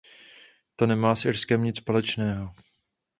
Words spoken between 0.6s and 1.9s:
To nemá s Irskem nic